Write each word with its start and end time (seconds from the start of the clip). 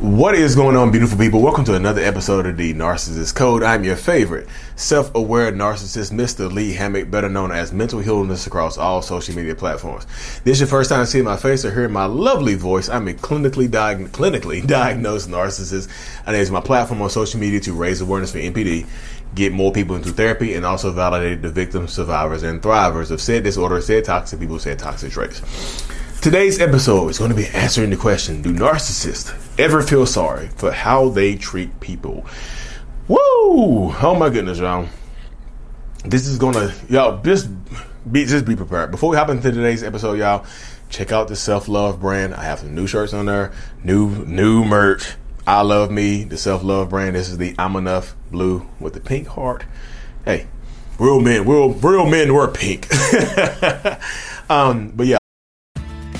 What 0.00 0.34
is 0.34 0.56
going 0.56 0.76
on, 0.76 0.90
beautiful 0.90 1.16
people? 1.16 1.40
Welcome 1.40 1.64
to 1.66 1.76
another 1.76 2.02
episode 2.02 2.46
of 2.46 2.56
the 2.56 2.74
Narcissist 2.74 3.36
Code. 3.36 3.62
I'm 3.62 3.84
your 3.84 3.94
favorite 3.94 4.48
self 4.74 5.14
aware 5.14 5.52
narcissist, 5.52 6.10
Mr. 6.10 6.52
Lee 6.52 6.72
Hammock, 6.72 7.12
better 7.12 7.28
known 7.28 7.52
as 7.52 7.72
Mental 7.72 8.00
Healness 8.00 8.48
across 8.48 8.76
all 8.76 9.02
social 9.02 9.36
media 9.36 9.54
platforms. 9.54 10.04
This 10.42 10.54
is 10.54 10.60
your 10.62 10.66
first 10.66 10.90
time 10.90 11.06
seeing 11.06 11.24
my 11.24 11.36
face 11.36 11.64
or 11.64 11.72
hearing 11.72 11.92
my 11.92 12.06
lovely 12.06 12.56
voice. 12.56 12.88
I'm 12.88 13.06
a 13.06 13.12
clinically, 13.12 13.68
diag- 13.68 14.08
clinically 14.08 14.66
diagnosed 14.66 15.28
narcissist, 15.28 15.88
and 16.26 16.34
it's 16.34 16.50
my 16.50 16.60
platform 16.60 17.00
on 17.00 17.08
social 17.08 17.38
media 17.38 17.60
to 17.60 17.72
raise 17.72 18.00
awareness 18.00 18.32
for 18.32 18.38
NPD, 18.38 18.88
get 19.36 19.52
more 19.52 19.70
people 19.70 19.94
into 19.94 20.10
therapy, 20.10 20.54
and 20.54 20.66
also 20.66 20.90
validate 20.90 21.40
the 21.40 21.50
victims, 21.50 21.92
survivors, 21.92 22.42
and 22.42 22.60
thrivers 22.60 23.12
of 23.12 23.20
said 23.20 23.44
disorder, 23.44 23.80
said 23.80 24.04
toxic 24.04 24.40
people, 24.40 24.58
said 24.58 24.76
toxic 24.76 25.12
traits. 25.12 25.40
Today's 26.24 26.58
episode 26.58 27.08
is 27.08 27.18
going 27.18 27.32
to 27.32 27.36
be 27.36 27.48
answering 27.48 27.90
the 27.90 27.98
question 27.98 28.40
Do 28.40 28.54
narcissists 28.54 29.30
ever 29.58 29.82
feel 29.82 30.06
sorry 30.06 30.48
for 30.56 30.72
how 30.72 31.10
they 31.10 31.34
treat 31.34 31.80
people? 31.80 32.24
Woo! 33.08 33.92
Oh 33.92 34.16
my 34.18 34.30
goodness, 34.30 34.58
y'all. 34.58 34.88
This 36.02 36.26
is 36.26 36.38
gonna 36.38 36.72
y'all 36.88 37.20
just 37.22 37.50
be 38.10 38.24
just 38.24 38.46
be 38.46 38.56
prepared. 38.56 38.90
Before 38.90 39.10
we 39.10 39.18
hop 39.18 39.28
into 39.28 39.52
today's 39.52 39.82
episode, 39.82 40.14
y'all, 40.14 40.46
check 40.88 41.12
out 41.12 41.28
the 41.28 41.36
self 41.36 41.68
love 41.68 42.00
brand. 42.00 42.32
I 42.32 42.44
have 42.44 42.60
some 42.60 42.74
new 42.74 42.86
shirts 42.86 43.12
on 43.12 43.26
there, 43.26 43.52
new 43.82 44.24
new 44.24 44.64
merch. 44.64 45.16
I 45.46 45.60
love 45.60 45.90
me, 45.90 46.24
the 46.24 46.38
self 46.38 46.64
love 46.64 46.88
brand. 46.88 47.16
This 47.16 47.28
is 47.28 47.36
the 47.36 47.54
I'm 47.58 47.76
enough 47.76 48.16
blue 48.30 48.66
with 48.80 48.94
the 48.94 49.00
pink 49.00 49.28
heart. 49.28 49.66
Hey, 50.24 50.46
real 50.98 51.20
men, 51.20 51.46
real 51.46 51.74
real 51.74 52.06
men 52.06 52.32
wear 52.32 52.48
pink. 52.48 52.88
um, 54.48 54.90
but 54.96 55.06
yeah. 55.06 55.18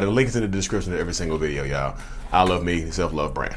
The 0.00 0.10
link 0.10 0.28
is 0.28 0.36
in 0.36 0.42
the 0.42 0.48
description 0.48 0.92
of 0.92 0.98
every 0.98 1.14
single 1.14 1.38
video, 1.38 1.64
y'all. 1.64 1.96
I 2.32 2.42
love 2.42 2.64
me, 2.64 2.90
self 2.90 3.12
love 3.12 3.32
brand. 3.32 3.56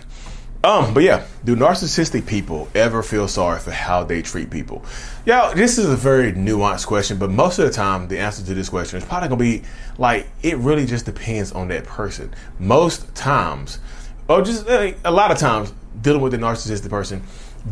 Um, 0.63 0.93
but 0.93 1.03
yeah, 1.03 1.25
do 1.45 1.55
narcissistic 1.55 2.27
people 2.27 2.67
ever 2.75 3.03
feel 3.03 3.27
sorry 3.27 3.59
for 3.59 3.71
how 3.71 4.03
they 4.03 4.21
treat 4.21 4.49
people? 4.49 4.83
Yeah, 5.25 5.53
this 5.55 5.77
is 5.77 5.87
a 5.87 5.95
very 5.95 6.33
nuanced 6.33 6.87
question, 6.87 7.17
but 7.17 7.29
most 7.29 7.59
of 7.59 7.65
the 7.65 7.71
time, 7.71 8.07
the 8.07 8.19
answer 8.19 8.43
to 8.45 8.53
this 8.53 8.69
question 8.69 8.97
is 8.97 9.05
probably 9.05 9.29
gonna 9.29 9.39
be 9.39 9.63
like 9.97 10.27
it 10.43 10.57
really 10.57 10.85
just 10.85 11.05
depends 11.05 11.51
on 11.51 11.67
that 11.69 11.85
person. 11.85 12.33
Most 12.59 13.13
times, 13.15 13.79
or 14.27 14.41
just 14.41 14.67
uh, 14.67 14.91
a 15.05 15.11
lot 15.11 15.31
of 15.31 15.37
times, 15.37 15.73
dealing 16.01 16.21
with 16.21 16.33
a 16.33 16.37
narcissistic 16.37 16.89
person, 16.89 17.23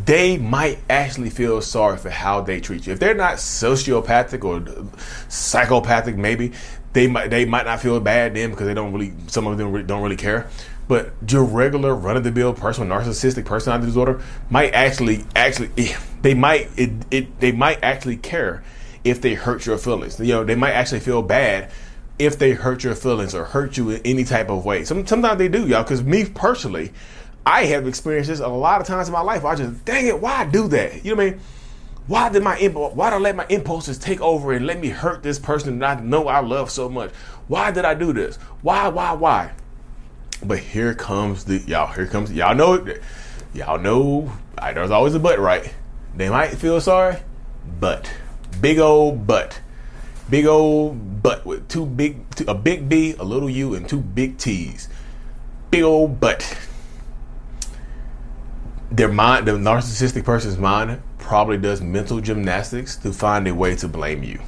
they 0.04 0.36
might 0.36 0.78
actually 0.90 1.30
feel 1.30 1.60
sorry 1.62 1.96
for 1.96 2.10
how 2.10 2.40
they 2.40 2.60
treat 2.60 2.86
you. 2.86 2.92
If 2.92 3.00
they're 3.00 3.14
not 3.14 3.34
sociopathic 3.34 4.44
or 4.44 4.86
psychopathic, 5.28 6.16
maybe 6.16 6.52
they 6.92 7.06
might 7.06 7.28
they 7.28 7.44
might 7.44 7.66
not 7.66 7.80
feel 7.80 7.98
bad 8.00 8.34
then 8.34 8.50
because 8.50 8.66
they 8.66 8.74
don't 8.74 8.92
really 8.92 9.12
some 9.26 9.46
of 9.46 9.58
them 9.58 9.72
really, 9.72 9.86
don't 9.86 10.02
really 10.02 10.16
care. 10.16 10.48
But 10.88 11.12
your 11.28 11.44
regular 11.44 11.94
run 11.94 12.16
of 12.16 12.24
the 12.24 12.30
mill 12.30 12.54
person 12.54 12.88
with 12.88 12.96
narcissistic 12.96 13.44
personality 13.44 13.86
disorder 13.86 14.22
might 14.50 14.72
actually 14.72 15.24
actually 15.34 15.70
eh, 15.76 15.96
they 16.22 16.34
might 16.34 16.70
it, 16.76 16.90
it 17.10 17.40
they 17.40 17.52
might 17.52 17.82
actually 17.82 18.16
care 18.16 18.62
if 19.04 19.20
they 19.20 19.34
hurt 19.34 19.66
your 19.66 19.78
feelings. 19.78 20.18
You 20.18 20.34
know, 20.34 20.44
they 20.44 20.54
might 20.54 20.72
actually 20.72 21.00
feel 21.00 21.22
bad 21.22 21.70
if 22.18 22.38
they 22.38 22.52
hurt 22.52 22.82
your 22.82 22.94
feelings 22.94 23.34
or 23.34 23.44
hurt 23.44 23.76
you 23.76 23.90
in 23.90 24.00
any 24.04 24.24
type 24.24 24.48
of 24.48 24.64
way. 24.64 24.84
Some, 24.84 25.06
sometimes 25.06 25.38
they 25.38 25.48
do, 25.48 25.66
y'all. 25.66 25.82
Because 25.82 26.02
me 26.02 26.24
personally, 26.24 26.92
I 27.44 27.64
have 27.66 27.86
experienced 27.86 28.28
this 28.28 28.40
a 28.40 28.48
lot 28.48 28.80
of 28.80 28.86
times 28.86 29.08
in 29.08 29.12
my 29.12 29.20
life. 29.20 29.44
I 29.44 29.54
just, 29.54 29.84
dang 29.84 30.06
it, 30.06 30.20
why 30.20 30.46
do 30.46 30.66
that? 30.68 31.04
You 31.04 31.14
know 31.14 31.22
what 31.22 31.26
I 31.26 31.30
mean? 31.30 31.40
Why 32.06 32.28
did 32.28 32.42
my 32.44 32.56
why 32.68 33.10
did 33.10 33.16
I 33.16 33.18
let 33.18 33.36
my 33.36 33.46
impulses 33.48 33.98
take 33.98 34.20
over 34.20 34.52
and 34.52 34.64
let 34.64 34.78
me 34.78 34.90
hurt 34.90 35.24
this 35.24 35.40
person 35.40 35.80
that 35.80 35.98
I 35.98 36.00
know 36.00 36.28
I 36.28 36.38
love 36.40 36.70
so 36.70 36.88
much? 36.88 37.10
Why 37.48 37.72
did 37.72 37.84
I 37.84 37.94
do 37.94 38.12
this? 38.12 38.36
Why, 38.62 38.88
why, 38.88 39.12
why? 39.12 39.52
But 40.42 40.60
here 40.60 40.94
comes 40.94 41.44
the 41.44 41.58
y'all. 41.58 41.92
Here 41.92 42.06
comes 42.06 42.32
y'all 42.32 42.54
know 42.54 42.74
it. 42.74 43.02
y'all 43.54 43.78
know. 43.78 44.32
There's 44.56 44.90
always 44.90 45.14
a 45.14 45.18
but, 45.18 45.40
right? 45.40 45.74
They 46.14 46.28
might 46.28 46.50
feel 46.50 46.80
sorry, 46.80 47.18
but 47.80 48.10
big 48.60 48.78
old 48.78 49.26
but, 49.26 49.60
big 50.30 50.46
old 50.46 51.22
but 51.22 51.44
with 51.44 51.68
two 51.68 51.84
big, 51.84 52.24
a 52.46 52.54
big 52.54 52.88
B, 52.88 53.14
a 53.18 53.24
little 53.24 53.50
U, 53.50 53.74
and 53.74 53.88
two 53.88 54.00
big 54.00 54.38
T's. 54.38 54.88
Big 55.70 55.82
old 55.82 56.20
but. 56.20 56.56
Their 58.92 59.08
mind, 59.08 59.48
the 59.48 59.52
narcissistic 59.52 60.24
person's 60.24 60.56
mind 60.56 61.02
probably 61.26 61.58
does 61.58 61.82
mental 61.82 62.20
gymnastics 62.20 62.94
to 62.94 63.12
find 63.12 63.48
a 63.48 63.54
way 63.54 63.74
to 63.74 63.88
blame 63.88 64.22
you. 64.22 64.40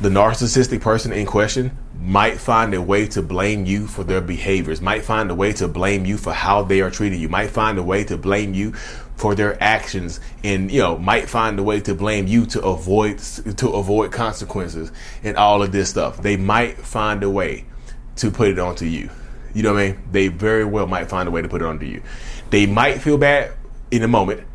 The 0.00 0.08
narcissistic 0.08 0.80
person 0.80 1.12
in 1.12 1.26
question 1.26 1.76
might 2.00 2.38
find 2.38 2.74
a 2.74 2.80
way 2.80 3.08
to 3.08 3.22
blame 3.22 3.66
you 3.66 3.88
for 3.88 4.04
their 4.04 4.20
behaviors, 4.20 4.80
might 4.80 5.02
find 5.02 5.32
a 5.32 5.34
way 5.34 5.52
to 5.54 5.66
blame 5.66 6.06
you 6.06 6.16
for 6.16 6.32
how 6.32 6.62
they 6.62 6.80
are 6.80 6.90
treating 6.90 7.20
you, 7.20 7.28
might 7.28 7.50
find 7.50 7.76
a 7.76 7.82
way 7.82 8.04
to 8.04 8.16
blame 8.16 8.54
you 8.54 8.72
for 9.16 9.34
their 9.34 9.60
actions 9.62 10.20
and 10.44 10.70
you 10.70 10.80
know 10.80 10.98
might 10.98 11.28
find 11.28 11.58
a 11.58 11.62
way 11.62 11.80
to 11.80 11.94
blame 11.94 12.26
you 12.26 12.44
to 12.46 12.60
avoid 12.62 13.18
to 13.56 13.68
avoid 13.70 14.10
consequences 14.10 14.92
and 15.24 15.36
all 15.36 15.60
of 15.60 15.72
this 15.72 15.90
stuff. 15.90 16.22
They 16.22 16.36
might 16.36 16.76
find 16.78 17.24
a 17.24 17.30
way 17.30 17.64
to 18.16 18.30
put 18.30 18.48
it 18.48 18.60
onto 18.60 18.84
you. 18.84 19.10
You 19.54 19.64
know 19.64 19.72
what 19.72 19.82
i 19.82 19.88
mean? 19.88 20.02
They 20.12 20.28
very 20.28 20.64
well 20.64 20.86
might 20.86 21.08
find 21.08 21.28
a 21.28 21.32
way 21.32 21.42
to 21.42 21.48
put 21.48 21.62
it 21.62 21.66
onto 21.66 21.86
you. 21.86 22.02
They 22.50 22.66
might 22.66 23.00
feel 23.00 23.18
bad 23.18 23.52
in 23.90 24.02
a 24.04 24.08
moment 24.08 24.46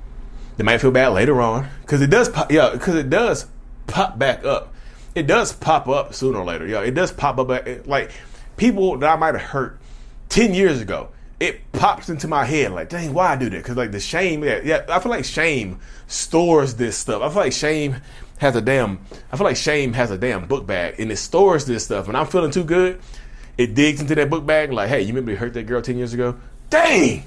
they 0.59 0.65
might 0.65 0.79
feel 0.79 0.91
bad 0.91 1.13
later 1.13 1.39
on 1.39 1.69
because 1.83 2.01
it 2.01 2.09
does 2.09 2.27
pop, 2.27 2.51
yeah, 2.51 2.71
because 2.73 2.95
it 2.95 3.09
does 3.09 3.45
pop 3.87 4.19
back 4.19 4.43
up. 4.43 4.73
It 5.15 5.25
does 5.25 5.53
pop 5.53 5.87
up 5.87 6.13
sooner 6.13 6.39
or 6.39 6.43
later. 6.43 6.67
Yeah, 6.67 6.81
it 6.81 6.93
does 6.93 7.13
pop 7.13 7.39
up. 7.39 7.87
Like 7.87 8.11
people 8.57 8.97
that 8.97 9.09
I 9.09 9.15
might 9.15 9.35
have 9.35 9.41
hurt 9.41 9.79
ten 10.27 10.53
years 10.53 10.81
ago, 10.81 11.11
it 11.39 11.71
pops 11.71 12.09
into 12.09 12.27
my 12.27 12.43
head 12.43 12.73
like, 12.73 12.89
dang, 12.89 13.13
why 13.13 13.31
I 13.31 13.37
do 13.37 13.49
that? 13.49 13.55
Because 13.55 13.77
like 13.77 13.93
the 13.93 14.01
shame, 14.01 14.43
yeah, 14.43 14.59
yeah, 14.61 14.85
I 14.89 14.99
feel 14.99 15.11
like 15.11 15.23
shame 15.23 15.79
stores 16.07 16.75
this 16.75 16.97
stuff. 16.97 17.21
I 17.21 17.29
feel 17.29 17.43
like 17.43 17.53
shame 17.53 17.95
has 18.39 18.57
a 18.57 18.61
damn. 18.61 18.99
I 19.31 19.37
feel 19.37 19.45
like 19.45 19.55
shame 19.55 19.93
has 19.93 20.11
a 20.11 20.17
damn 20.17 20.45
book 20.45 20.67
bag 20.67 20.95
and 20.99 21.09
it 21.09 21.17
stores 21.17 21.67
this 21.67 21.85
stuff. 21.85 22.07
When 22.07 22.17
I'm 22.17 22.27
feeling 22.27 22.51
too 22.51 22.65
good, 22.65 22.99
it 23.57 23.75
digs 23.75 24.01
into 24.01 24.13
that 24.15 24.29
book 24.29 24.45
bag 24.45 24.73
like, 24.73 24.89
hey, 24.89 25.03
you 25.03 25.07
remember 25.07 25.31
you 25.31 25.37
hurt 25.37 25.53
that 25.53 25.67
girl 25.67 25.81
ten 25.81 25.97
years 25.97 26.13
ago? 26.13 26.35
Dang, 26.69 27.23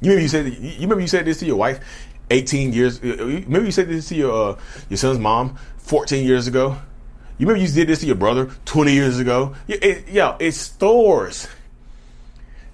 you 0.00 0.10
remember 0.10 0.22
you 0.22 0.28
said 0.28 0.46
you 0.46 0.80
remember 0.82 1.00
you 1.00 1.08
said 1.08 1.24
this 1.24 1.38
to 1.38 1.46
your 1.46 1.56
wife 1.56 1.80
18 2.30 2.72
years. 2.72 3.02
Maybe 3.02 3.66
you 3.66 3.72
said 3.72 3.88
this 3.88 4.08
to 4.08 4.14
your 4.14 4.50
uh, 4.50 4.58
your 4.88 4.98
son's 4.98 5.18
mom 5.18 5.58
14 5.78 6.24
years 6.26 6.46
ago. 6.46 6.76
You 7.38 7.46
remember 7.46 7.66
you 7.66 7.72
did 7.72 7.88
this 7.88 8.00
to 8.00 8.06
your 8.06 8.16
brother 8.16 8.50
20 8.64 8.92
years 8.92 9.18
ago. 9.18 9.54
It, 9.68 10.08
yeah, 10.08 10.36
it 10.40 10.52
stores 10.52 11.48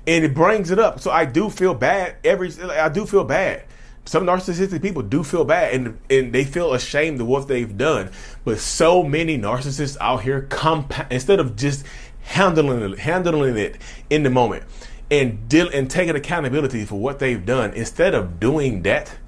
and 0.06 0.24
it 0.24 0.34
brings 0.34 0.70
it 0.70 0.78
up. 0.78 1.00
So 1.00 1.10
I 1.10 1.24
do 1.24 1.50
feel 1.50 1.74
bad. 1.74 2.16
Every 2.24 2.52
I 2.62 2.88
do 2.88 3.06
feel 3.06 3.24
bad. 3.24 3.64
Some 4.06 4.24
narcissistic 4.24 4.82
people 4.82 5.02
do 5.02 5.22
feel 5.22 5.44
bad 5.44 5.74
and 5.74 5.98
and 6.10 6.32
they 6.32 6.44
feel 6.44 6.74
ashamed 6.74 7.20
of 7.20 7.26
what 7.26 7.48
they've 7.48 7.76
done. 7.76 8.10
But 8.44 8.58
so 8.58 9.02
many 9.02 9.38
narcissists 9.38 9.96
out 10.00 10.22
here 10.22 10.46
compa- 10.50 11.10
instead 11.10 11.40
of 11.40 11.56
just 11.56 11.84
handling 12.22 12.92
it, 12.92 12.98
handling 12.98 13.56
it 13.56 13.80
in 14.10 14.22
the 14.22 14.30
moment 14.30 14.64
and 15.10 15.48
deal 15.48 15.68
and 15.72 15.90
taking 15.90 16.16
accountability 16.16 16.84
for 16.84 16.96
what 16.96 17.18
they've 17.18 17.44
done. 17.44 17.72
Instead 17.74 18.14
of 18.14 18.40
doing 18.40 18.82
that 18.82 19.18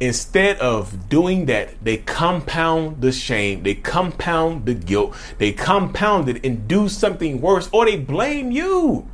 instead 0.00 0.56
of 0.60 1.08
doing 1.08 1.46
that 1.46 1.74
they 1.82 1.96
compound 1.96 3.00
the 3.00 3.12
shame. 3.12 3.62
They 3.62 3.74
compound 3.74 4.66
the 4.66 4.74
guilt. 4.74 5.16
They 5.38 5.52
compound 5.52 6.28
it 6.28 6.44
and 6.44 6.68
do 6.68 6.88
something 6.88 7.40
worse 7.40 7.68
or 7.72 7.84
they 7.84 7.96
blame 7.96 8.50
you. 8.50 9.08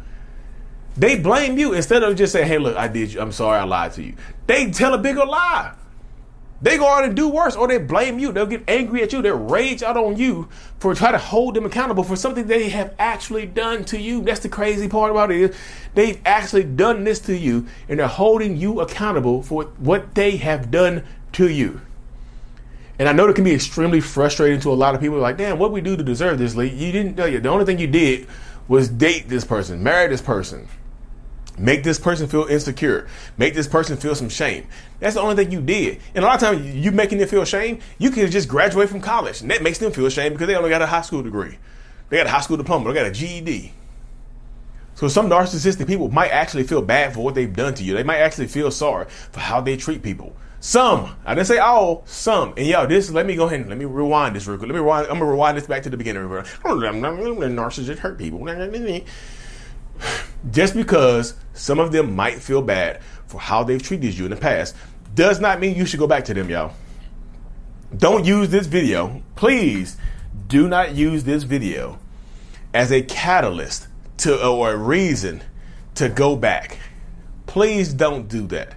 They 0.96 1.18
blame 1.18 1.58
you 1.58 1.72
instead 1.72 2.02
of 2.02 2.16
just 2.16 2.32
saying 2.32 2.48
hey 2.48 2.58
look 2.58 2.76
i 2.76 2.88
did 2.88 3.12
you. 3.12 3.20
I'm 3.20 3.32
sorry 3.32 3.58
i 3.58 3.64
lied 3.64 3.92
to 3.94 4.02
you. 4.02 4.14
They 4.46 4.70
tell 4.70 4.94
a 4.94 4.98
bigger 4.98 5.24
lie 5.24 5.74
they 6.62 6.78
go 6.78 6.88
out 6.88 7.04
and 7.04 7.14
do 7.14 7.28
worse 7.28 7.56
or 7.56 7.68
they 7.68 7.78
blame 7.78 8.18
you. 8.18 8.32
They'll 8.32 8.46
get 8.46 8.64
angry 8.68 9.02
at 9.02 9.12
you. 9.12 9.20
They'll 9.20 9.36
rage 9.36 9.82
out 9.82 9.96
on 9.96 10.16
you 10.16 10.48
for 10.78 10.94
trying 10.94 11.12
to 11.12 11.18
hold 11.18 11.54
them 11.54 11.66
accountable 11.66 12.04
for 12.04 12.16
something 12.16 12.46
they 12.46 12.68
have 12.70 12.94
actually 12.98 13.46
done 13.46 13.84
to 13.86 14.00
you. 14.00 14.22
That's 14.22 14.40
the 14.40 14.48
crazy 14.48 14.88
part 14.88 15.10
about 15.10 15.30
it 15.30 15.40
is 15.40 15.56
they've 15.94 16.20
actually 16.24 16.64
done 16.64 17.04
this 17.04 17.18
to 17.20 17.36
you 17.36 17.66
and 17.88 17.98
they're 17.98 18.06
holding 18.06 18.56
you 18.56 18.80
accountable 18.80 19.42
for 19.42 19.64
what 19.78 20.14
they 20.14 20.36
have 20.38 20.70
done 20.70 21.04
to 21.32 21.48
you. 21.48 21.80
And 22.98 23.08
I 23.08 23.12
know 23.12 23.28
it 23.28 23.34
can 23.34 23.44
be 23.44 23.54
extremely 23.54 24.00
frustrating 24.00 24.60
to 24.60 24.72
a 24.72 24.74
lot 24.74 24.94
of 24.94 25.00
people. 25.00 25.18
Like, 25.18 25.36
damn, 25.36 25.58
what 25.58 25.72
we 25.72 25.80
do 25.80 25.96
to 25.96 26.02
deserve 26.02 26.38
this? 26.38 26.54
Lee? 26.54 26.68
You 26.68 26.92
didn't. 26.92 27.16
Tell 27.16 27.28
you. 27.28 27.40
The 27.40 27.48
only 27.48 27.64
thing 27.64 27.78
you 27.78 27.88
did 27.88 28.28
was 28.68 28.88
date 28.88 29.28
this 29.28 29.44
person, 29.44 29.82
marry 29.82 30.08
this 30.08 30.22
person. 30.22 30.68
Make 31.56 31.84
this 31.84 31.98
person 31.98 32.26
feel 32.26 32.44
insecure. 32.44 33.06
Make 33.38 33.54
this 33.54 33.68
person 33.68 33.96
feel 33.96 34.14
some 34.14 34.28
shame. 34.28 34.66
That's 34.98 35.14
the 35.14 35.20
only 35.20 35.36
thing 35.36 35.52
you 35.52 35.60
did. 35.60 36.00
And 36.14 36.24
a 36.24 36.28
lot 36.28 36.42
of 36.42 36.48
times, 36.48 36.74
you 36.74 36.90
making 36.90 37.18
them 37.18 37.28
feel 37.28 37.44
shame, 37.44 37.78
you 37.98 38.10
can 38.10 38.28
just 38.30 38.48
graduate 38.48 38.88
from 38.88 39.00
college. 39.00 39.40
And 39.40 39.50
that 39.50 39.62
makes 39.62 39.78
them 39.78 39.92
feel 39.92 40.08
shame 40.08 40.32
because 40.32 40.48
they 40.48 40.56
only 40.56 40.70
got 40.70 40.82
a 40.82 40.86
high 40.86 41.02
school 41.02 41.22
degree. 41.22 41.58
They 42.08 42.16
got 42.16 42.26
a 42.26 42.30
high 42.30 42.40
school 42.40 42.56
diploma. 42.56 42.92
They 42.92 42.94
got 42.94 43.06
a 43.06 43.12
GED. 43.12 43.72
So 44.96 45.08
some 45.08 45.28
narcissistic 45.28 45.86
people 45.86 46.08
might 46.10 46.30
actually 46.30 46.64
feel 46.64 46.82
bad 46.82 47.14
for 47.14 47.20
what 47.20 47.34
they've 47.34 47.52
done 47.52 47.74
to 47.74 47.84
you. 47.84 47.94
They 47.94 48.04
might 48.04 48.18
actually 48.18 48.46
feel 48.46 48.70
sorry 48.70 49.06
for 49.08 49.40
how 49.40 49.60
they 49.60 49.76
treat 49.76 50.02
people. 50.02 50.34
Some, 50.60 51.14
I 51.26 51.34
didn't 51.34 51.48
say 51.48 51.58
all, 51.58 52.04
some. 52.06 52.54
And 52.56 52.66
yo, 52.66 52.86
this, 52.86 53.10
let 53.10 53.26
me 53.26 53.36
go 53.36 53.44
ahead 53.44 53.60
and 53.60 53.68
let 53.68 53.76
me 53.76 53.84
rewind 53.84 54.34
this 54.34 54.46
real 54.46 54.56
quick. 54.56 54.68
Let 54.68 54.74
me 54.74 54.80
rewind, 54.80 55.08
I'm 55.08 55.18
gonna 55.18 55.30
rewind 55.30 55.58
this 55.58 55.66
back 55.66 55.82
to 55.82 55.90
the 55.90 55.96
beginning. 55.98 56.22
Narcissists 56.28 57.98
hurt 57.98 58.16
people 58.18 58.38
just 60.50 60.74
because 60.74 61.34
some 61.52 61.78
of 61.78 61.92
them 61.92 62.14
might 62.14 62.40
feel 62.40 62.62
bad 62.62 63.00
for 63.26 63.40
how 63.40 63.64
they've 63.64 63.82
treated 63.82 64.16
you 64.16 64.24
in 64.24 64.30
the 64.30 64.36
past 64.36 64.76
does 65.14 65.40
not 65.40 65.60
mean 65.60 65.76
you 65.76 65.86
should 65.86 66.00
go 66.00 66.06
back 66.06 66.24
to 66.26 66.34
them, 66.34 66.50
y'all. 66.50 66.72
Don't 67.96 68.24
use 68.24 68.48
this 68.48 68.66
video. 68.66 69.22
Please 69.36 69.96
do 70.48 70.68
not 70.68 70.94
use 70.94 71.24
this 71.24 71.44
video 71.44 71.98
as 72.72 72.90
a 72.90 73.02
catalyst 73.02 73.86
to 74.18 74.44
or 74.44 74.72
a 74.72 74.76
reason 74.76 75.42
to 75.94 76.08
go 76.08 76.34
back. 76.34 76.78
Please 77.46 77.94
don't 77.94 78.28
do 78.28 78.46
that 78.48 78.74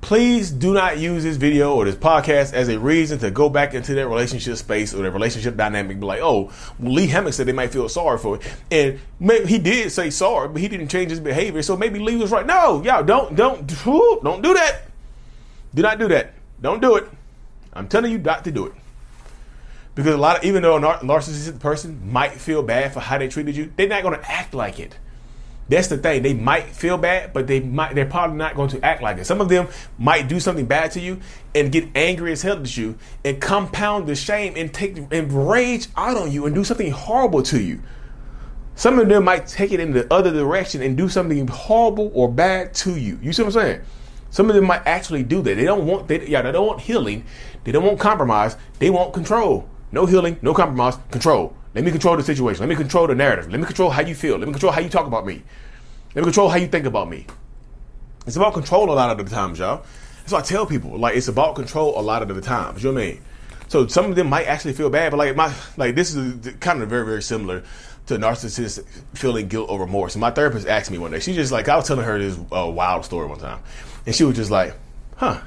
please 0.00 0.50
do 0.50 0.72
not 0.72 0.98
use 0.98 1.24
this 1.24 1.36
video 1.36 1.74
or 1.74 1.84
this 1.84 1.94
podcast 1.94 2.52
as 2.52 2.68
a 2.68 2.78
reason 2.78 3.18
to 3.18 3.30
go 3.30 3.48
back 3.48 3.74
into 3.74 3.94
that 3.94 4.08
relationship 4.08 4.56
space 4.56 4.94
or 4.94 5.02
the 5.02 5.10
relationship 5.10 5.56
dynamic. 5.56 6.00
Be 6.00 6.06
like, 6.06 6.20
oh, 6.20 6.50
well, 6.78 6.92
Lee 6.92 7.06
Hammock 7.08 7.34
said 7.34 7.46
they 7.46 7.52
might 7.52 7.72
feel 7.72 7.88
sorry 7.88 8.18
for 8.18 8.36
it, 8.36 8.42
and 8.70 9.00
maybe 9.18 9.46
he 9.46 9.58
did 9.58 9.90
say 9.90 10.10
sorry, 10.10 10.48
but 10.48 10.60
he 10.60 10.68
didn't 10.68 10.88
change 10.88 11.10
his 11.10 11.20
behavior. 11.20 11.62
So 11.62 11.76
maybe 11.76 11.98
Lee 11.98 12.16
was 12.16 12.30
right. 12.30 12.46
No, 12.46 12.82
y'all 12.82 13.02
don't 13.02 13.34
don't 13.34 13.66
don't 14.22 14.42
do 14.42 14.54
that. 14.54 14.82
Do 15.74 15.82
not 15.82 15.98
do 15.98 16.08
that. 16.08 16.34
Don't 16.60 16.80
do 16.80 16.96
it. 16.96 17.08
I'm 17.72 17.88
telling 17.88 18.12
you 18.12 18.18
not 18.18 18.44
to 18.44 18.50
do 18.50 18.66
it. 18.66 18.72
Because 19.94 20.14
a 20.14 20.18
lot 20.18 20.38
of 20.38 20.44
even 20.44 20.62
though 20.62 20.76
a 20.76 20.80
narcissistic 20.80 21.58
person 21.58 22.12
might 22.12 22.32
feel 22.32 22.62
bad 22.62 22.92
for 22.92 23.00
how 23.00 23.18
they 23.18 23.28
treated 23.28 23.56
you, 23.56 23.72
they're 23.76 23.88
not 23.88 24.02
going 24.02 24.18
to 24.18 24.30
act 24.30 24.54
like 24.54 24.78
it. 24.78 24.96
That's 25.68 25.88
the 25.88 25.98
thing. 25.98 26.22
They 26.22 26.34
might 26.34 26.66
feel 26.66 26.96
bad, 26.96 27.32
but 27.32 27.46
they 27.46 27.60
might 27.60 27.94
they're 27.94 28.06
probably 28.06 28.36
not 28.36 28.54
going 28.54 28.70
to 28.70 28.84
act 28.84 29.02
like 29.02 29.18
it. 29.18 29.26
Some 29.26 29.40
of 29.40 29.48
them 29.48 29.68
might 29.98 30.28
do 30.28 30.40
something 30.40 30.66
bad 30.66 30.92
to 30.92 31.00
you 31.00 31.20
and 31.54 31.70
get 31.70 31.88
angry 31.94 32.32
as 32.32 32.42
hell 32.42 32.58
at 32.58 32.76
you 32.76 32.96
and 33.24 33.40
compound 33.40 34.06
the 34.06 34.14
shame 34.14 34.54
and 34.56 34.72
take 34.72 34.96
and 34.96 35.50
rage 35.50 35.88
out 35.96 36.16
on 36.16 36.32
you 36.32 36.46
and 36.46 36.54
do 36.54 36.64
something 36.64 36.90
horrible 36.90 37.42
to 37.44 37.60
you. 37.60 37.82
Some 38.76 38.98
of 38.98 39.08
them 39.08 39.24
might 39.24 39.46
take 39.46 39.72
it 39.72 39.80
in 39.80 39.92
the 39.92 40.10
other 40.12 40.30
direction 40.30 40.80
and 40.82 40.96
do 40.96 41.08
something 41.08 41.46
horrible 41.48 42.10
or 42.14 42.30
bad 42.30 42.72
to 42.74 42.96
you. 42.96 43.18
You 43.20 43.32
see 43.32 43.42
what 43.42 43.56
I'm 43.56 43.60
saying? 43.60 43.80
Some 44.30 44.48
of 44.48 44.54
them 44.54 44.64
might 44.64 44.86
actually 44.86 45.22
do 45.22 45.42
that. 45.42 45.56
They 45.56 45.64
don't 45.64 45.86
want 45.86 46.08
they 46.08 46.26
yeah, 46.26 46.42
they 46.42 46.52
don't 46.52 46.66
want 46.66 46.80
healing. 46.80 47.24
They 47.64 47.72
don't 47.72 47.84
want 47.84 47.98
compromise. 47.98 48.56
They 48.78 48.88
want 48.88 49.12
control. 49.12 49.68
No 49.92 50.06
healing, 50.06 50.38
no 50.42 50.54
compromise, 50.54 50.98
control. 51.10 51.54
Let 51.74 51.84
me 51.84 51.90
control 51.90 52.16
the 52.16 52.22
situation. 52.22 52.60
Let 52.60 52.68
me 52.68 52.76
control 52.76 53.06
the 53.06 53.14
narrative. 53.14 53.50
Let 53.50 53.60
me 53.60 53.66
control 53.66 53.90
how 53.90 54.02
you 54.02 54.14
feel. 54.14 54.36
Let 54.36 54.46
me 54.46 54.52
control 54.52 54.72
how 54.72 54.80
you 54.80 54.88
talk 54.88 55.06
about 55.06 55.26
me. 55.26 55.42
Let 56.14 56.22
me 56.22 56.24
control 56.24 56.48
how 56.48 56.56
you 56.56 56.66
think 56.66 56.86
about 56.86 57.08
me. 57.08 57.26
It's 58.26 58.36
about 58.36 58.54
control 58.54 58.90
a 58.90 58.94
lot 58.94 59.10
of 59.10 59.24
the 59.24 59.34
times, 59.34 59.58
y'all. 59.58 59.84
That's 60.18 60.32
why 60.32 60.40
I 60.40 60.42
tell 60.42 60.66
people. 60.66 60.98
Like 60.98 61.16
it's 61.16 61.28
about 61.28 61.54
control 61.54 61.98
a 61.98 62.02
lot 62.02 62.22
of 62.22 62.34
the 62.34 62.40
times. 62.40 62.82
You 62.82 62.90
know 62.90 62.94
what 62.94 63.02
I 63.02 63.12
mean? 63.12 63.22
So 63.68 63.86
some 63.86 64.06
of 64.06 64.16
them 64.16 64.28
might 64.28 64.46
actually 64.46 64.72
feel 64.72 64.90
bad, 64.90 65.10
but 65.10 65.18
like 65.18 65.36
my 65.36 65.54
like 65.76 65.94
this 65.94 66.14
is 66.14 66.54
kind 66.56 66.82
of 66.82 66.88
very 66.88 67.04
very 67.04 67.22
similar 67.22 67.62
to 68.06 68.16
narcissist 68.16 68.84
feeling 69.14 69.48
guilt 69.48 69.70
or 69.70 69.80
remorse. 69.80 70.14
And 70.14 70.20
my 70.20 70.30
therapist 70.30 70.66
asked 70.66 70.90
me 70.90 70.98
one 70.98 71.10
day. 71.10 71.20
She 71.20 71.34
just 71.34 71.52
like 71.52 71.68
I 71.68 71.76
was 71.76 71.86
telling 71.86 72.04
her 72.04 72.18
this 72.18 72.38
uh, 72.50 72.66
wild 72.66 73.04
story 73.04 73.26
one 73.26 73.38
time, 73.38 73.60
and 74.06 74.14
she 74.14 74.24
was 74.24 74.36
just 74.36 74.50
like, 74.50 74.74
"Huh." 75.16 75.40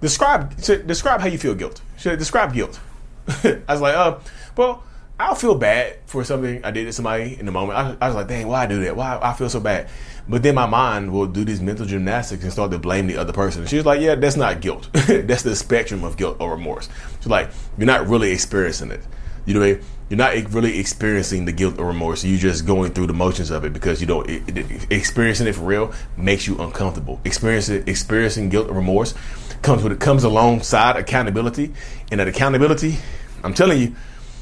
Describe 0.00 0.56
describe 0.56 1.20
how 1.20 1.26
you 1.26 1.38
feel 1.38 1.54
guilt. 1.54 1.80
She 1.96 2.04
said, 2.04 2.18
describe 2.18 2.52
guilt. 2.52 2.78
I 3.26 3.62
was 3.68 3.80
like, 3.80 3.96
uh, 3.96 4.18
well, 4.56 4.84
I'll 5.20 5.34
feel 5.34 5.56
bad 5.56 5.96
for 6.06 6.22
something 6.22 6.64
I 6.64 6.70
did 6.70 6.84
to 6.84 6.92
somebody 6.92 7.36
in 7.38 7.44
the 7.44 7.50
moment. 7.50 7.76
I, 7.76 7.96
I, 8.00 8.06
was 8.06 8.14
like, 8.14 8.28
dang, 8.28 8.46
why 8.46 8.62
I 8.62 8.66
do 8.66 8.84
that? 8.84 8.94
Why 8.94 9.18
I 9.20 9.32
feel 9.32 9.50
so 9.50 9.58
bad? 9.58 9.88
But 10.28 10.44
then 10.44 10.54
my 10.54 10.66
mind 10.66 11.12
will 11.12 11.26
do 11.26 11.44
these 11.44 11.60
mental 11.60 11.86
gymnastics 11.86 12.44
and 12.44 12.52
start 12.52 12.70
to 12.70 12.78
blame 12.78 13.08
the 13.08 13.16
other 13.16 13.32
person. 13.32 13.62
And 13.62 13.70
she 13.70 13.76
was 13.76 13.86
like, 13.86 14.00
yeah, 14.00 14.14
that's 14.14 14.36
not 14.36 14.60
guilt. 14.60 14.88
that's 14.92 15.42
the 15.42 15.56
spectrum 15.56 16.04
of 16.04 16.16
guilt 16.16 16.36
or 16.38 16.52
remorse. 16.52 16.88
She's 17.18 17.26
like, 17.26 17.50
you're 17.76 17.86
not 17.86 18.06
really 18.06 18.30
experiencing 18.30 18.92
it. 18.92 19.00
You 19.44 19.54
know 19.54 19.60
what 19.60 19.66
I 19.66 19.72
mean? 19.72 19.84
You're 20.08 20.18
not 20.18 20.52
really 20.54 20.78
experiencing 20.78 21.46
the 21.46 21.52
guilt 21.52 21.78
or 21.78 21.86
remorse. 21.86 22.24
You're 22.24 22.38
just 22.38 22.64
going 22.64 22.92
through 22.92 23.08
the 23.08 23.12
motions 23.12 23.50
of 23.50 23.64
it 23.64 23.72
because 23.72 24.00
you 24.00 24.06
don't 24.06 24.28
it, 24.28 24.56
it, 24.56 24.92
experiencing 24.92 25.46
it 25.48 25.54
for 25.54 25.62
real 25.62 25.92
makes 26.16 26.46
you 26.46 26.58
uncomfortable. 26.58 27.20
Experiencing 27.24 27.84
experiencing 27.86 28.50
guilt 28.50 28.68
or 28.68 28.74
remorse 28.74 29.14
comes 29.62 29.82
with 29.82 29.92
it 29.92 30.00
comes 30.00 30.24
alongside 30.24 30.96
accountability, 30.96 31.74
and 32.10 32.20
that 32.20 32.28
accountability, 32.28 32.98
I'm 33.42 33.52
telling 33.52 33.80
you 33.80 33.96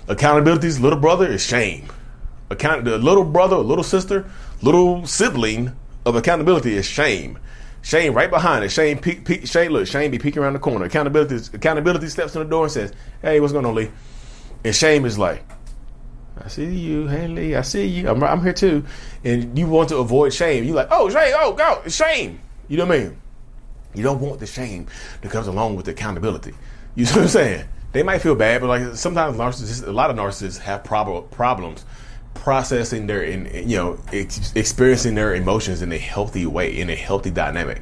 Accountability's 0.09 0.79
little 0.79 0.99
brother 0.99 1.27
is 1.27 1.45
shame. 1.45 1.89
Account 2.51 2.85
the 2.85 2.99
little 2.99 3.25
brother, 3.25 3.57
little 3.57 3.85
sister, 3.85 4.25
little 4.63 5.07
sibling 5.07 5.73
of 6.05 6.15
accountability 6.15 6.77
is 6.77 6.87
shame. 6.87 7.39
Shame 7.83 8.15
right 8.15 8.31
behind 8.31 8.65
it. 8.65 8.71
Shame, 8.71 8.99
peek, 8.99 9.25
peek, 9.25 9.47
Shame, 9.47 9.73
look, 9.73 9.87
Shame 9.87 10.11
be 10.11 10.19
peeking 10.19 10.43
around 10.43 10.55
the 10.55 10.59
corner. 10.59 10.87
Accountability, 10.87 11.51
accountability 11.53 12.09
steps 12.09 12.35
in 12.35 12.43
the 12.43 12.49
door 12.49 12.65
and 12.65 12.73
says, 12.73 12.93
"Hey, 13.23 13.41
what's 13.41 13.53
going 13.53 13.67
on, 13.67 13.75
Lee?" 13.75 13.91
And 14.65 14.75
shame 14.75 15.05
is 15.05 15.19
like, 15.19 15.45
"I 16.43 16.49
see 16.49 16.67
you, 16.67 17.07
hey 17.09 17.29
Lee, 17.29 17.55
I 17.55 17.63
see 17.63 17.87
you. 17.87 18.09
I'm, 18.09 18.23
I'm 18.23 18.43
here 18.43 18.53
too." 18.53 18.85
And 19.25 19.59
you 19.59 19.67
want 19.67 19.89
to 19.91 19.99
avoid 19.99 20.33
shame. 20.33 20.65
You 20.65 20.75
like, 20.75 20.89
"Oh, 20.91 21.11
shame, 21.11 21.35
oh, 21.37 21.53
go, 21.53 21.83
shame." 21.89 22.41
You 22.69 22.77
know 22.79 22.87
what 22.87 22.97
I 22.97 23.01
mean? 23.01 23.17
You 23.95 24.03
don't 24.03 24.21
want 24.21 24.41
the 24.41 24.47
shame 24.47 24.87
that 25.23 25.31
comes 25.31 25.47
along 25.47 25.77
with 25.77 25.89
accountability. 25.89 26.55
You 26.95 27.05
see 27.07 27.15
what 27.15 27.23
I'm 27.23 27.29
saying? 27.29 27.69
They 27.97 28.03
might 28.03 28.19
feel 28.19 28.35
bad, 28.35 28.61
but 28.61 28.69
like 28.69 28.95
sometimes 28.97 29.37
narcissists, 29.37 29.87
a 29.87 29.91
lot 29.91 30.11
of 30.11 30.17
narcissists 30.17 30.59
have 30.59 30.85
prob- 30.85 31.31
problems 31.31 31.85
processing 32.35 33.07
their, 33.07 33.23
in, 33.23 33.69
you 33.69 33.77
know, 33.77 33.99
ex- 34.13 34.53
experiencing 34.55 35.15
their 35.15 35.35
emotions 35.35 35.83
in 35.83 35.91
a 35.91 35.99
healthy 35.99 36.47
way, 36.47 36.79
in 36.79 36.91
a 36.91 36.95
healthy 36.95 37.31
dynamic. 37.31 37.81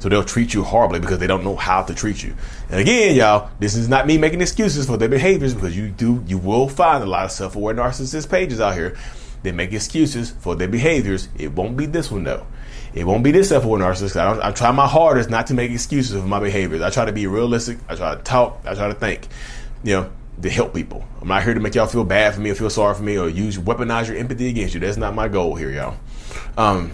So 0.00 0.08
they'll 0.08 0.24
treat 0.24 0.52
you 0.52 0.64
horribly 0.64 0.98
because 0.98 1.20
they 1.20 1.28
don't 1.28 1.44
know 1.44 1.54
how 1.54 1.82
to 1.82 1.94
treat 1.94 2.24
you. 2.24 2.34
And 2.68 2.80
again, 2.80 3.14
y'all, 3.14 3.50
this 3.60 3.76
is 3.76 3.88
not 3.88 4.04
me 4.04 4.18
making 4.18 4.40
excuses 4.40 4.84
for 4.86 4.96
their 4.96 5.08
behaviors 5.08 5.54
because 5.54 5.76
you 5.76 5.90
do, 5.90 6.24
you 6.26 6.38
will 6.38 6.68
find 6.68 7.04
a 7.04 7.06
lot 7.06 7.24
of 7.24 7.30
self-aware 7.30 7.74
narcissist 7.74 8.28
pages 8.28 8.60
out 8.60 8.74
here. 8.74 8.96
They 9.44 9.52
make 9.52 9.72
excuses 9.72 10.32
for 10.32 10.56
their 10.56 10.66
behaviors. 10.66 11.28
It 11.38 11.52
won't 11.52 11.76
be 11.76 11.86
this 11.86 12.10
one 12.10 12.24
though. 12.24 12.46
It 12.94 13.04
won't 13.04 13.24
be 13.24 13.32
this 13.32 13.48
self-aware 13.48 13.80
narcissist. 13.80 14.16
I, 14.16 14.48
I 14.48 14.52
try 14.52 14.70
my 14.70 14.86
hardest 14.86 15.30
not 15.30 15.46
to 15.46 15.54
make 15.54 15.70
excuses 15.70 16.20
for 16.20 16.26
my 16.26 16.40
behaviors. 16.40 16.82
I 16.82 16.90
try 16.90 17.06
to 17.06 17.12
be 17.12 17.26
realistic. 17.26 17.78
I 17.88 17.94
try 17.94 18.14
to 18.14 18.22
talk. 18.22 18.60
I 18.66 18.74
try 18.74 18.88
to 18.88 18.94
think. 18.94 19.28
You 19.82 19.92
know, 19.94 20.10
to 20.42 20.50
help 20.50 20.74
people. 20.74 21.04
I'm 21.20 21.28
not 21.28 21.42
here 21.42 21.54
to 21.54 21.60
make 21.60 21.74
y'all 21.74 21.86
feel 21.86 22.04
bad 22.04 22.34
for 22.34 22.40
me 22.40 22.50
or 22.50 22.54
feel 22.54 22.70
sorry 22.70 22.94
for 22.94 23.02
me 23.02 23.18
or 23.18 23.28
use 23.28 23.58
weaponize 23.58 24.08
your 24.08 24.16
empathy 24.16 24.48
against 24.48 24.74
you. 24.74 24.80
That's 24.80 24.96
not 24.96 25.14
my 25.14 25.28
goal 25.28 25.54
here, 25.54 25.70
y'all. 25.70 25.96
Um, 26.56 26.92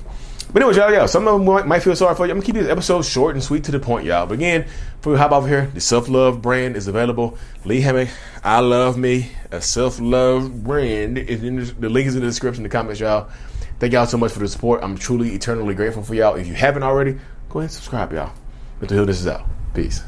but 0.52 0.62
anyway, 0.62 0.76
y'all, 0.78 0.93
y'all, 0.93 1.09
some 1.09 1.28
of 1.28 1.35
them 1.35 1.45
might, 1.45 1.67
might, 1.67 1.81
feel 1.81 1.95
sorry 1.95 2.14
for 2.14 2.25
you. 2.25 2.33
I'm 2.33 2.38
gonna 2.38 2.47
keep 2.47 2.55
this 2.55 2.69
episode 2.69 3.05
short 3.05 3.35
and 3.35 3.45
sweet 3.45 3.64
to 3.64 3.71
the 3.71 3.78
point, 3.78 4.07
y'all. 4.07 4.26
But 4.26 4.35
again, 4.35 4.67
for 5.02 5.17
hop 5.17 5.31
over 5.33 5.47
here, 5.47 5.71
the 5.75 5.81
self 5.81 6.09
love 6.09 6.40
brand 6.40 6.75
is 6.75 6.88
available. 6.88 7.37
Lee 7.64 7.83
Hammock, 7.83 8.09
I 8.43 8.61
love 8.61 8.97
me, 8.97 9.31
a 9.50 9.61
self 9.61 10.00
love 10.00 10.64
brand. 10.64 11.19
Is 11.19 11.43
in 11.43 11.57
the, 11.57 11.64
the 11.64 11.88
link 11.90 12.07
is 12.07 12.14
in 12.14 12.23
the 12.23 12.26
description, 12.26 12.62
the 12.62 12.71
comments, 12.71 12.99
y'all. 12.99 13.31
Thank 13.78 13.92
y'all 13.92 14.06
so 14.06 14.18
much 14.18 14.32
for 14.32 14.40
the 14.40 14.49
support. 14.49 14.82
I'm 14.82 14.99
truly 14.99 15.35
eternally 15.35 15.73
grateful 15.73 16.02
for 16.02 16.14
y'all. 16.14 16.35
If 16.35 16.49
you 16.49 16.54
haven't 16.54 16.82
already, 16.82 17.12
go 17.49 17.61
ahead 17.61 17.70
and 17.70 17.70
subscribe, 17.70 18.12
y'all. 18.12 18.32
Hill, 18.88 19.06
this 19.06 19.20
is 19.20 19.28
out. 19.28 19.47
Peace. 19.73 20.02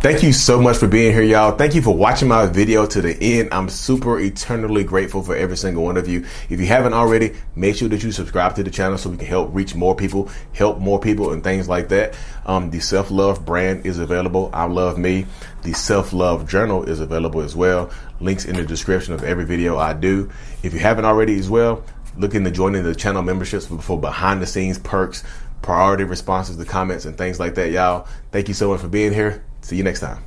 Thank 0.00 0.22
you 0.22 0.32
so 0.32 0.60
much 0.60 0.78
for 0.78 0.88
being 0.88 1.12
here, 1.12 1.22
y'all. 1.22 1.56
Thank 1.56 1.74
you 1.74 1.82
for 1.82 1.94
watching 1.94 2.28
my 2.28 2.46
video 2.46 2.86
to 2.86 3.00
the 3.00 3.16
end. 3.22 3.50
I'm 3.52 3.68
super 3.68 4.18
eternally 4.18 4.84
grateful 4.84 5.22
for 5.22 5.36
every 5.36 5.56
single 5.56 5.84
one 5.84 5.96
of 5.96 6.08
you. 6.08 6.24
If 6.48 6.58
you 6.58 6.66
haven't 6.66 6.94
already, 6.94 7.34
make 7.54 7.76
sure 7.76 7.88
that 7.88 8.02
you 8.02 8.10
subscribe 8.10 8.56
to 8.56 8.64
the 8.64 8.70
channel 8.70 8.98
so 8.98 9.10
we 9.10 9.16
can 9.16 9.26
help 9.26 9.54
reach 9.54 9.74
more 9.74 9.94
people, 9.94 10.28
help 10.54 10.80
more 10.80 10.98
people, 10.98 11.32
and 11.32 11.44
things 11.44 11.68
like 11.68 11.88
that. 11.90 12.16
Um, 12.46 12.70
the 12.70 12.80
self 12.80 13.10
love 13.10 13.44
brand 13.44 13.86
is 13.86 13.98
available. 13.98 14.50
I 14.52 14.64
love 14.64 14.98
me. 14.98 15.26
The 15.62 15.74
self 15.74 16.12
love 16.12 16.48
journal 16.48 16.82
is 16.82 16.98
available 16.98 17.42
as 17.42 17.54
well. 17.54 17.90
Links 18.18 18.44
in 18.44 18.56
the 18.56 18.64
description 18.64 19.14
of 19.14 19.22
every 19.22 19.44
video 19.44 19.78
I 19.78 19.92
do. 19.92 20.30
If 20.64 20.72
you 20.72 20.80
haven't 20.80 21.04
already 21.04 21.38
as 21.38 21.48
well, 21.48 21.84
look 22.16 22.34
into 22.34 22.50
joining 22.50 22.82
the 22.82 22.94
channel 22.94 23.22
memberships 23.22 23.66
for 23.66 23.98
behind 23.98 24.42
the 24.42 24.46
scenes 24.46 24.78
perks, 24.78 25.24
priority 25.62 26.04
responses 26.04 26.56
to 26.56 26.64
comments 26.64 27.04
and 27.04 27.16
things 27.16 27.40
like 27.40 27.54
that. 27.54 27.70
Y'all, 27.70 28.06
thank 28.30 28.48
you 28.48 28.54
so 28.54 28.70
much 28.70 28.80
for 28.80 28.88
being 28.88 29.12
here. 29.12 29.44
See 29.62 29.76
you 29.76 29.84
next 29.84 30.00
time. 30.00 30.22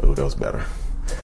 Oh, 0.00 0.14
that 0.14 0.24
was 0.24 0.34
better. 0.34 0.64